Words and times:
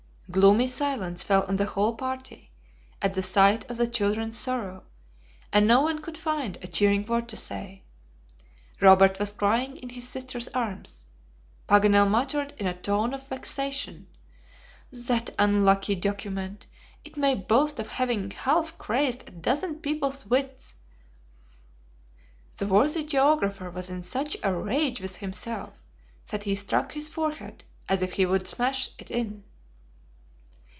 Gloomy 0.31 0.67
silence 0.67 1.25
fell 1.25 1.43
on 1.49 1.57
the 1.57 1.65
whole 1.65 1.93
party 1.93 2.51
at 3.01 3.15
the 3.15 3.21
sight 3.21 3.69
of 3.69 3.75
the 3.75 3.85
children's 3.85 4.37
sorrow, 4.37 4.85
and 5.51 5.67
no 5.67 5.81
one 5.81 6.01
could 6.01 6.17
find 6.17 6.57
a 6.61 6.67
cheering 6.67 7.05
word 7.05 7.27
to 7.27 7.35
say. 7.35 7.83
Robert 8.79 9.19
was 9.19 9.33
crying 9.33 9.75
in 9.75 9.89
his 9.89 10.07
sister's 10.07 10.47
arms. 10.53 11.07
Paganel 11.67 12.09
muttered 12.09 12.53
in 12.57 12.65
a 12.65 12.73
tone 12.73 13.13
of 13.13 13.27
vexation: 13.27 14.07
"That 14.91 15.31
unlucky 15.37 15.95
document! 15.95 16.65
It 17.03 17.17
may 17.17 17.35
boast 17.35 17.77
of 17.77 17.89
having 17.89 18.31
half 18.31 18.77
crazed 18.77 19.27
a 19.27 19.31
dozen 19.31 19.79
peoples' 19.79 20.25
wits!" 20.25 20.75
The 22.55 22.67
worthy 22.67 23.03
geographer 23.03 23.69
was 23.69 23.89
in 23.89 24.01
such 24.01 24.37
a 24.43 24.55
rage 24.55 25.01
with 25.01 25.17
himself, 25.17 25.83
that 26.29 26.45
he 26.45 26.55
struck 26.55 26.93
his 26.93 27.09
forehead 27.09 27.65
as 27.89 28.01
if 28.01 28.13
he 28.13 28.25
would 28.25 28.47
smash 28.47 28.91
it 28.97 29.11
in. 29.11 29.43